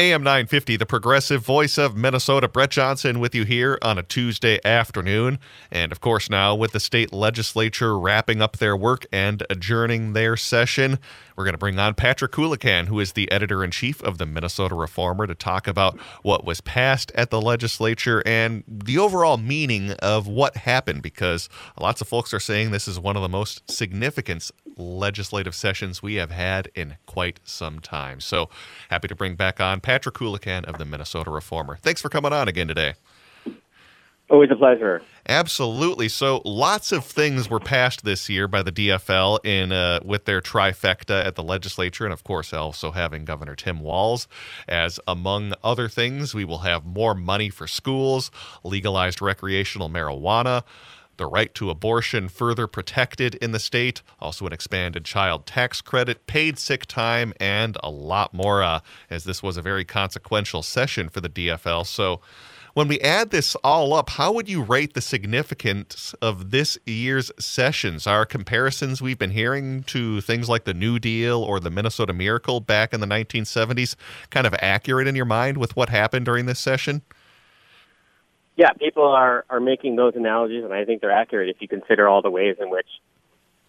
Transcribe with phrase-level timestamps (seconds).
[0.00, 4.58] AM 950, the progressive voice of Minnesota, Brett Johnson with you here on a Tuesday
[4.64, 5.38] afternoon.
[5.70, 10.38] And of course, now with the state legislature wrapping up their work and adjourning their
[10.38, 10.98] session,
[11.36, 14.24] we're going to bring on Patrick Coolican, who is the editor in chief of the
[14.24, 19.90] Minnesota Reformer, to talk about what was passed at the legislature and the overall meaning
[20.00, 23.70] of what happened, because lots of folks are saying this is one of the most
[23.70, 28.20] significant legislative sessions we have had in quite some time.
[28.20, 28.48] So
[28.88, 31.76] happy to bring back on Patrick Coolican of the Minnesota Reformer.
[31.76, 32.94] Thanks for coming on again today.
[34.30, 35.02] Always a pleasure.
[35.28, 36.08] Absolutely.
[36.08, 40.40] So, lots of things were passed this year by the DFL in uh, with their
[40.40, 44.28] trifecta at the legislature, and of course, also having Governor Tim Walz.
[44.68, 48.30] As among other things, we will have more money for schools,
[48.62, 50.62] legalized recreational marijuana,
[51.20, 56.26] the right to abortion further protected in the state, also an expanded child tax credit,
[56.26, 58.62] paid sick time, and a lot more.
[58.62, 62.20] Uh, as this was a very consequential session for the DFL, so.
[62.72, 67.32] When we add this all up, how would you rate the significance of this year's
[67.36, 68.06] sessions?
[68.06, 72.60] Are comparisons we've been hearing to things like the New Deal or the Minnesota Miracle
[72.60, 73.96] back in the 1970s
[74.30, 77.02] kind of accurate in your mind with what happened during this session?
[78.60, 82.06] Yeah, people are, are making those analogies, and I think they're accurate if you consider
[82.06, 82.88] all the ways in which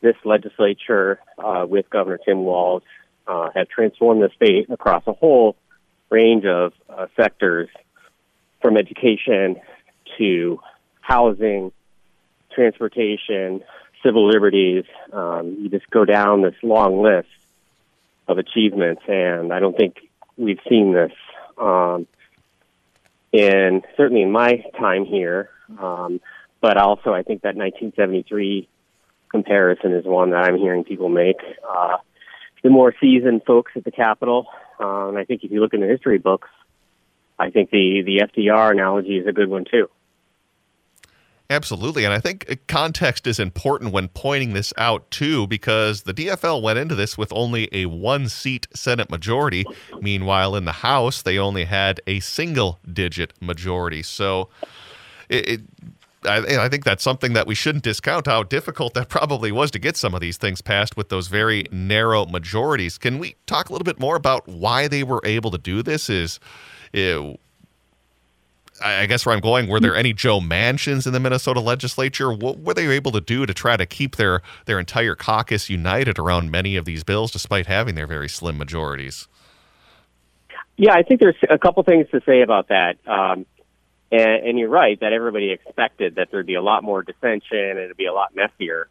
[0.00, 2.82] this legislature, uh, with Governor Tim Walz,
[3.24, 5.54] uh, have transformed the state across a whole
[6.10, 7.68] range of uh, sectors
[8.60, 9.60] from education
[10.18, 10.58] to
[11.00, 11.70] housing,
[12.52, 13.62] transportation,
[14.04, 14.86] civil liberties.
[15.12, 17.28] Um, you just go down this long list
[18.26, 20.00] of achievements, and I don't think
[20.36, 21.12] we've seen this.
[21.58, 22.08] Um,
[23.32, 26.20] in certainly in my time here, um,
[26.60, 28.68] but also I think that 1973
[29.30, 31.40] comparison is one that I'm hearing people make.
[31.68, 31.98] Uh,
[32.62, 34.46] the more seasoned folks at the Capitol,
[34.80, 36.48] uh, and I think if you look in the history books,
[37.38, 39.88] I think the the FDR analogy is a good one too.
[41.50, 42.04] Absolutely.
[42.04, 46.62] And I think uh, context is important when pointing this out, too, because the DFL
[46.62, 49.64] went into this with only a one seat Senate majority.
[50.00, 54.04] Meanwhile, in the House, they only had a single digit majority.
[54.04, 54.48] So
[55.28, 55.60] it, it
[56.24, 59.78] I, I, think that's something that we shouldn't discount how difficult that probably was to
[59.78, 62.98] get some of these things passed with those very narrow majorities.
[62.98, 66.10] Can we talk a little bit more about why they were able to do this?
[66.10, 66.38] Is
[66.92, 67.40] it,
[68.82, 72.32] I guess where I'm going, were there any Joe Manchins in the Minnesota legislature?
[72.32, 76.18] What were they able to do to try to keep their their entire caucus united
[76.18, 79.28] around many of these bills, despite having their very slim majorities?
[80.76, 82.96] Yeah, I think there's a couple things to say about that.
[83.06, 83.44] Um,
[84.10, 87.78] and, and, you're right that everybody expected that there'd be a lot more dissension and
[87.78, 88.88] it'd be a lot messier.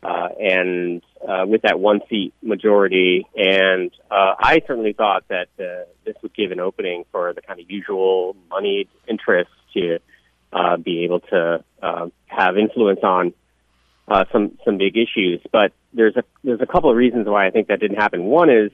[0.00, 5.86] Uh, and uh, with that one seat majority, and uh, I certainly thought that uh,
[6.04, 9.98] this would give an opening for the kind of usual moneyed interests to
[10.52, 13.34] uh, be able to uh, have influence on
[14.06, 15.40] uh, some some big issues.
[15.50, 18.24] But there's a there's a couple of reasons why I think that didn't happen.
[18.24, 18.70] One is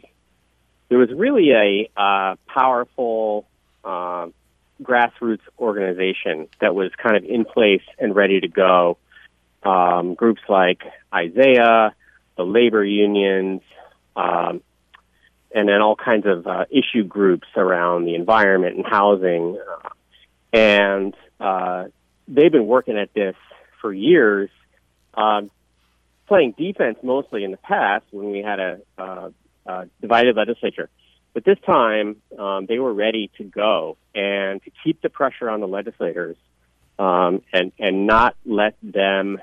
[0.89, 3.47] there was really a uh, powerful
[3.85, 4.29] uh,
[4.83, 8.99] grassroots organization that was kind of in place and ready to go
[9.65, 10.83] um, groups like
[11.13, 11.95] Isaiah,
[12.37, 13.63] the labor unions,
[14.17, 14.63] um,
[15.55, 19.59] and then all kinds of uh, issue groups around the environment and housing.
[19.59, 19.89] Uh,
[20.53, 21.85] and uh,
[22.29, 23.37] they've been working at this
[23.81, 24.51] for years,
[25.15, 25.43] uh,
[26.27, 29.31] playing defense mostly in the past when we had a, uh,
[29.67, 30.89] a divided legislature.
[31.35, 35.61] But this time, um, they were ready to go and to keep the pressure on
[35.61, 36.37] the legislators
[36.99, 39.39] um, and and not let them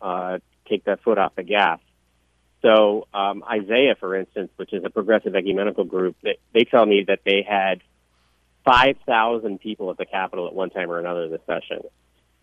[0.00, 0.38] uh,
[0.68, 1.80] take their foot off the gas.
[2.62, 7.04] So um, Isaiah, for instance, which is a progressive ecumenical group, they, they tell me
[7.06, 7.82] that they had
[8.64, 11.82] 5,000 people at the Capitol at one time or another this session.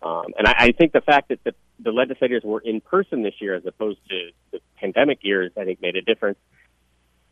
[0.02, 3.34] Um, and I, I think the fact that the, the legislators were in person this
[3.40, 6.38] year as opposed to the pandemic years, I think made a difference.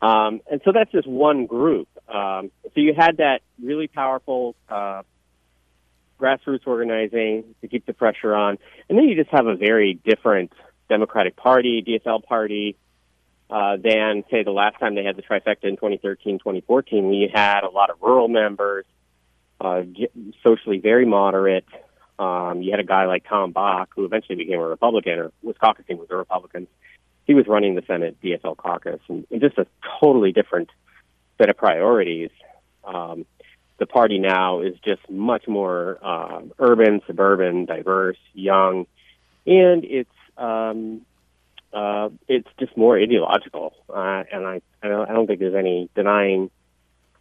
[0.01, 1.87] Um, and so that's just one group.
[2.07, 5.01] Um, so you had that really powerful uh,
[6.19, 8.57] grassroots organizing to keep the pressure on.
[8.89, 10.51] And then you just have a very different
[10.89, 12.77] Democratic Party, DFL party,
[13.49, 17.09] uh, than, say, the last time they had the trifecta in 2013, 2014.
[17.09, 18.85] We had a lot of rural members,
[19.61, 19.83] uh,
[20.43, 21.65] socially very moderate.
[22.17, 25.55] Um, you had a guy like Tom Bakk, who eventually became a Republican or was
[25.61, 26.67] caucusing with the Republicans.
[27.25, 29.67] He was running the Senate DFL caucus, and, and just a
[29.99, 30.69] totally different
[31.37, 32.29] set of priorities.
[32.83, 33.25] Um,
[33.77, 38.87] the party now is just much more uh, urban, suburban, diverse, young,
[39.45, 41.01] and it's um,
[41.73, 43.73] uh, it's just more ideological.
[43.89, 46.51] Uh, and I I don't, I don't think there's any denying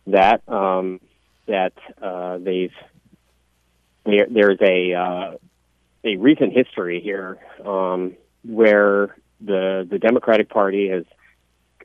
[0.07, 0.43] that.
[0.49, 1.01] Um,
[1.47, 2.73] that uh, they've
[4.05, 5.37] there, there's a uh,
[6.05, 8.15] a recent history here um,
[8.45, 11.05] where the the Democratic Party has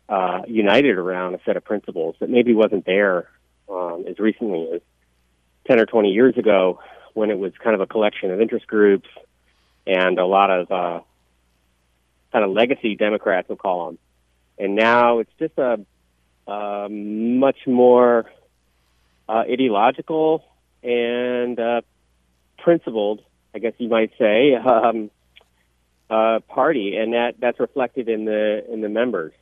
[0.08, 3.28] uh, united around a set of principles that maybe wasn't there
[3.70, 4.82] um, as recently as
[5.68, 6.80] ten or twenty years ago,
[7.14, 9.08] when it was kind of a collection of interest groups
[9.86, 11.02] and a lot of uh,
[12.32, 13.98] kind of legacy Democrats, we'll call them.
[14.58, 15.80] And now it's just a,
[16.48, 18.30] a much more
[19.28, 20.44] uh, ideological
[20.84, 21.82] and uh,
[22.58, 23.22] principled,
[23.54, 25.12] I guess you might say, um,
[26.10, 29.34] uh, party, and that that's reflected in the in the members.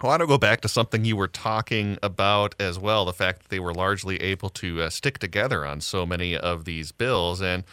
[0.00, 3.42] I want to go back to something you were talking about as well the fact
[3.42, 7.40] that they were largely able to uh, stick together on so many of these bills.
[7.40, 7.64] And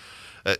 [0.45, 0.55] uh,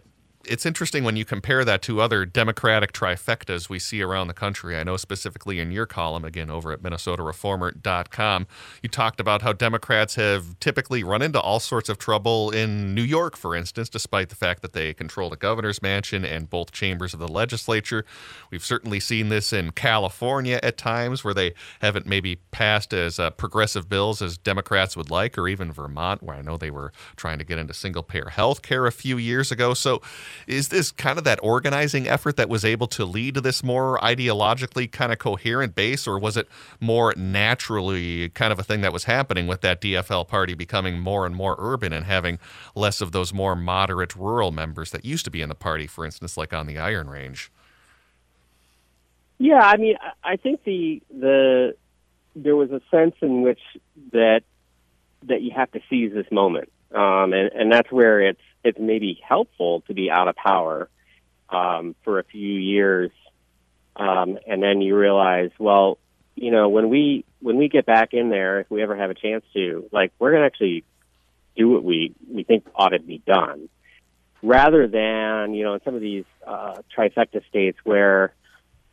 [0.46, 4.78] it's interesting when you compare that to other Democratic trifectas we see around the country.
[4.78, 8.48] I know specifically in your column, again, over at MinnesotaReformer.com,
[8.82, 13.04] you talked about how Democrats have typically run into all sorts of trouble in New
[13.04, 17.14] York, for instance, despite the fact that they control the governor's mansion and both chambers
[17.14, 18.06] of the legislature.
[18.52, 23.30] We've certainly seen this in California at times where they haven't maybe passed as uh,
[23.32, 27.40] progressive bills as Democrats would like, or even Vermont, where I know they were trying
[27.40, 29.74] to get into single payer health care a few years ago.
[29.74, 30.02] So,
[30.48, 34.00] is this kind of that organizing effort that was able to lead to this more
[34.00, 36.48] ideologically kind of coherent base, or was it
[36.80, 41.26] more naturally kind of a thing that was happening with that DFL party becoming more
[41.26, 42.40] and more urban and having
[42.76, 46.06] less of those more moderate rural members that used to be in the party, for
[46.06, 47.52] instance, like on the Iron Range?
[49.38, 51.76] Yeah, I mean, I think the the
[52.36, 53.60] there was a sense in which
[54.12, 54.42] that
[55.24, 59.20] that you have to seize this moment, um, and and that's where it's it's maybe
[59.28, 60.90] helpful to be out of power
[61.50, 63.12] um, for a few years,
[63.96, 65.98] um, and then you realize, well,
[66.36, 69.16] you know, when we when we get back in there, if we ever have a
[69.16, 70.84] chance to, like, we're gonna actually
[71.56, 73.70] do what we we think ought to be done,
[74.42, 78.34] rather than you know in some of these uh, trifecta states where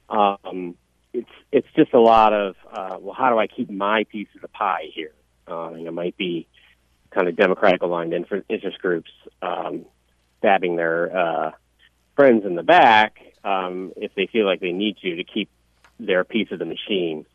[0.08, 0.74] um,
[1.12, 4.40] it's it's just a lot of uh, well, how do I keep my piece of
[4.40, 5.12] the pie here?
[5.46, 6.46] Uh, and it might be
[7.10, 9.10] kind of democratic aligned interest groups
[9.42, 9.84] um,
[10.38, 11.50] stabbing their uh,
[12.16, 15.48] friends in the back um, if they feel like they need to to keep
[15.98, 17.26] their piece of the machine.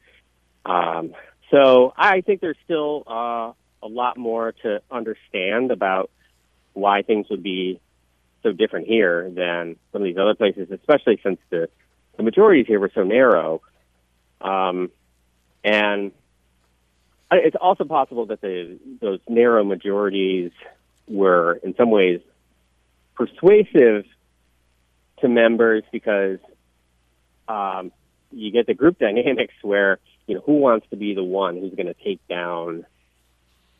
[0.65, 1.13] Um,
[1.51, 3.51] so I think there's still uh,
[3.83, 6.09] a lot more to understand about
[6.73, 7.79] why things would be
[8.43, 11.69] so different here than some of these other places, especially since the,
[12.17, 13.61] the majorities here were so narrow.
[14.41, 14.91] Um,
[15.63, 16.11] and
[17.31, 20.51] it's also possible that the those narrow majorities
[21.07, 22.21] were in some ways
[23.15, 24.05] persuasive
[25.19, 26.39] to members because
[27.47, 27.91] um,
[28.31, 31.73] you get the group dynamics where you know who wants to be the one who's
[31.73, 32.85] going to take down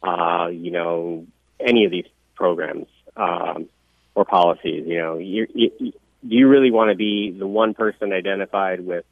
[0.04, 1.26] uh, you know
[1.60, 2.06] any of these
[2.36, 3.68] programs um,
[4.14, 4.86] or policies.
[4.88, 9.06] You know, you, you, do you really want to be the one person identified with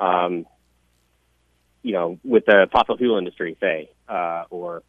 [0.00, 0.46] um,
[1.82, 4.82] you know, with the fossil fuel industry, say, uh, or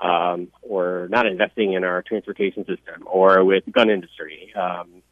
[0.00, 5.02] um, or not investing in our transportation system, or with gun industry, um,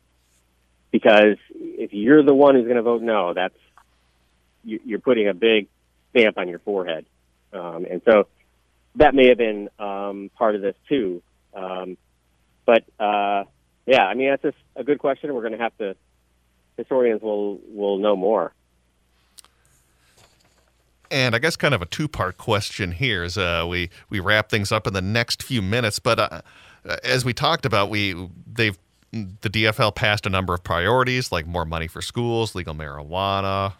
[0.91, 3.55] because if you're the one who's going to vote no, that's
[4.65, 5.69] you're putting a big
[6.11, 7.07] stamp on your forehead,
[7.53, 8.27] um, and so
[8.97, 11.23] that may have been um, part of this too.
[11.55, 11.97] Um,
[12.67, 13.45] but uh,
[13.87, 15.33] yeah, I mean that's just a good question.
[15.33, 15.97] We're going to have to
[16.77, 18.53] historians will will know more.
[21.11, 24.71] And I guess kind of a two-part question here as uh, we we wrap things
[24.71, 25.99] up in the next few minutes.
[25.99, 26.41] But uh,
[27.03, 28.79] as we talked about, we they've
[29.13, 33.73] the DFL passed a number of priorities like more money for schools, legal marijuana,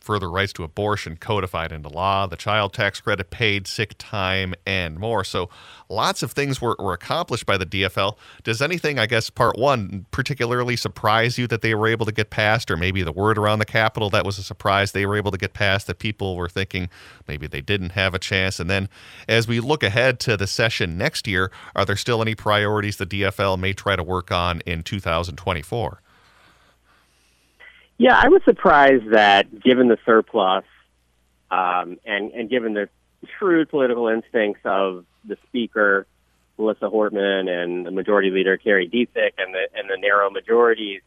[0.00, 4.98] further rights to abortion codified into law, the child tax credit paid, sick time, and
[4.98, 5.24] more.
[5.24, 5.50] So
[5.88, 8.16] lots of things were, were accomplished by the DFL.
[8.42, 12.30] Does anything, I guess, part one, particularly surprise you that they were able to get
[12.30, 15.30] passed, or maybe the word around the Capitol that was a surprise they were able
[15.30, 16.88] to get passed that people were thinking
[17.28, 18.58] maybe they didn't have a chance?
[18.58, 18.88] And then
[19.28, 23.06] as we look ahead to the session next year, are there still any priorities the
[23.06, 26.02] DFL may try to work on in 2024?
[28.00, 30.64] Yeah, I was surprised that given the surplus
[31.50, 32.88] um, and, and given the
[33.38, 36.06] shrewd political instincts of the speaker,
[36.56, 41.02] Melissa Hortman, and the majority leader, Kerry Dziedzic, and the, and the narrow majorities,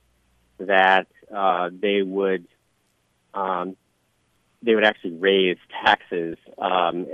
[0.59, 2.45] that uh, they would
[3.33, 3.75] um,
[4.61, 7.07] they would actually raise taxes, um,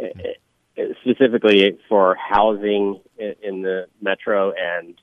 [1.03, 4.95] specifically for housing in the metro and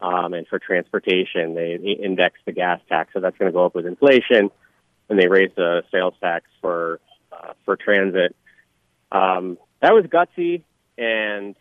[0.00, 3.74] um, and for transportation, they, index the gas tax, so that's going to go up
[3.74, 4.50] with inflation,
[5.08, 7.00] and they raise the sales tax for
[7.32, 8.34] uh, for transit.
[9.12, 10.62] Um, that was gutsy,
[10.98, 11.56] and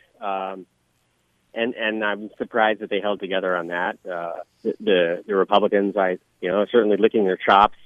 [1.53, 3.97] and and I'm surprised that they held together on that.
[4.09, 7.77] Uh, the the Republicans, I you know, certainly licking their chops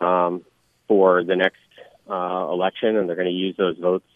[0.00, 0.44] um,
[0.88, 1.58] for the next
[2.08, 4.06] uh, election, and they're going to use those votes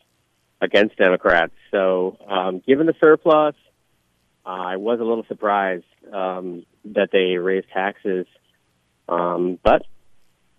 [0.61, 1.53] against Democrats.
[1.71, 3.55] So, um, given the surplus,
[4.49, 8.27] uh, I was a little surprised um, that they raised taxes,
[9.07, 9.83] um, but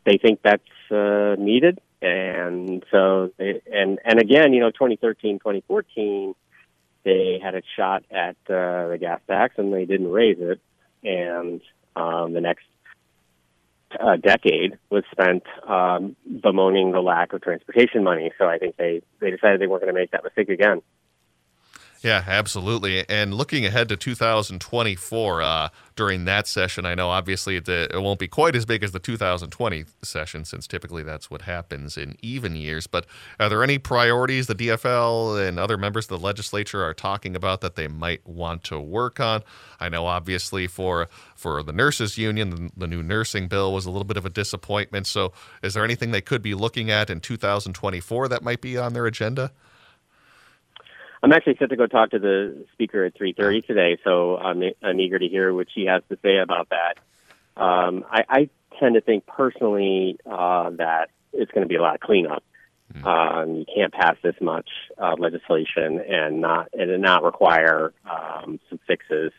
[0.05, 6.35] they think that's uh, needed, and so they, and and again, you know, 2013, 2014,
[7.03, 10.61] they had a shot at uh, the gas tax, and they didn't raise it,
[11.03, 11.61] and
[11.95, 12.65] um, the next
[13.99, 18.31] uh, decade was spent um, bemoaning the lack of transportation money.
[18.37, 20.83] So I think they, they decided they weren't going to make that mistake again.
[22.01, 23.07] Yeah, absolutely.
[23.09, 28.19] And looking ahead to 2024, uh, during that session, I know obviously it, it won't
[28.19, 32.55] be quite as big as the 2020 session, since typically that's what happens in even
[32.55, 32.87] years.
[32.87, 33.05] But
[33.37, 37.59] are there any priorities the DFL and other members of the legislature are talking about
[37.59, 39.43] that they might want to work on?
[39.81, 43.91] I know obviously for for the nurses union, the, the new nursing bill was a
[43.91, 45.05] little bit of a disappointment.
[45.05, 48.93] So, is there anything they could be looking at in 2024 that might be on
[48.93, 49.51] their agenda?
[51.21, 54.99] I'm actually set to go talk to the speaker at 3:30 today, so I'm, I'm
[54.99, 56.97] eager to hear what she has to say about that.
[57.61, 58.49] Um, I, I
[58.79, 62.43] tend to think personally uh, that it's going to be a lot of cleanup.
[62.93, 63.05] Mm.
[63.05, 68.79] Um, you can't pass this much uh, legislation and not and not require um, some
[68.87, 69.33] fixes.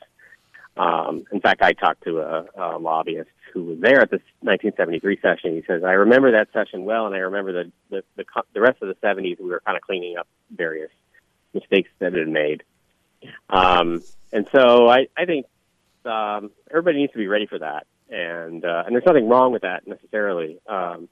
[0.76, 5.18] Um, in fact, I talked to a, a lobbyist who was there at the 1973
[5.20, 5.54] session.
[5.54, 8.82] He says, "I remember that session well, and I remember the the, the, the rest
[8.82, 9.40] of the 70s.
[9.40, 10.90] We were kind of cleaning up various
[11.52, 12.62] mistakes that had been made.
[13.49, 14.02] Um,
[14.33, 15.47] and so I, I think
[16.04, 17.87] um, everybody needs to be ready for that.
[18.11, 20.59] And uh, and there's nothing wrong with that necessarily.
[20.69, 21.09] Um,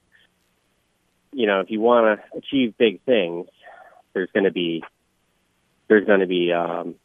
[1.33, 3.47] you know, if you want to achieve big things,
[4.15, 4.83] there's going to be
[5.87, 6.97] there's going to be um,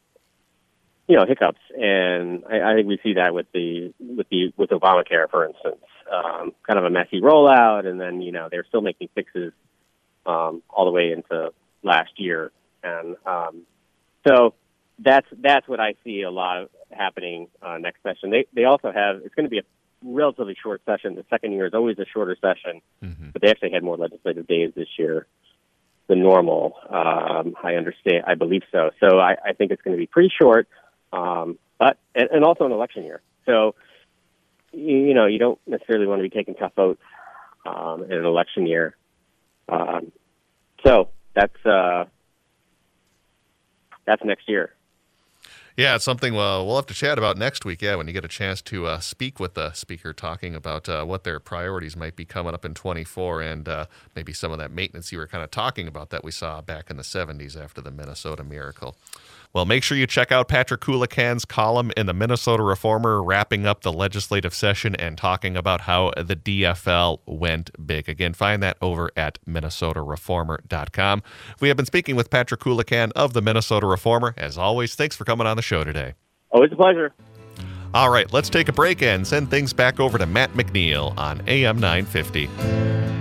[1.08, 4.72] you know hiccups, and I, I think we see that with the with the with
[4.72, 8.82] Obamacare, for instance, um, kind of a messy rollout, and then you know they're still
[8.82, 9.54] making fixes
[10.26, 12.52] um, all the way into last year
[12.84, 13.64] and um,
[14.28, 14.54] so
[15.00, 18.30] that's that's what I see a lot of happening uh, next session.
[18.30, 19.64] They they also have it's going to be a
[20.04, 21.16] relatively short session.
[21.16, 23.30] The second year is always a shorter session, mm-hmm.
[23.32, 25.28] but they actually had more legislative days this year
[26.08, 26.76] than normal.
[26.90, 28.26] Um, I understand.
[28.28, 28.92] I believe so.
[29.00, 30.68] So I, I think it's going to be pretty short,
[31.12, 33.22] um, but and, and also an election year.
[33.46, 33.76] So
[34.72, 37.02] you, you know you don't necessarily want to be taking tough votes
[37.66, 38.96] um, in an election year.
[39.70, 40.12] Um,
[40.86, 42.06] so that's uh,
[44.06, 44.74] that's next year.
[45.76, 47.82] Yeah, it's something uh, we'll have to chat about next week.
[47.82, 51.04] Yeah, when you get a chance to uh, speak with the speaker, talking about uh,
[51.04, 54.70] what their priorities might be coming up in 24, and uh, maybe some of that
[54.70, 57.82] maintenance you were kind of talking about that we saw back in the 70s after
[57.82, 58.96] the Minnesota Miracle.
[59.54, 63.82] Well, make sure you check out Patrick Coolican's column in the Minnesota Reformer, wrapping up
[63.82, 68.10] the legislative session and talking about how the DFL went big.
[68.10, 71.24] Again, find that over at minnesotareformer.com.
[71.60, 74.34] We have been speaking with Patrick Coolican of the Minnesota Reformer.
[74.38, 76.16] As always, thanks for coming on the show today.
[76.50, 77.14] Always a pleasure.
[77.94, 81.44] All right, let's take a break and send things back over to Matt McNeil on
[81.48, 83.13] AM 950.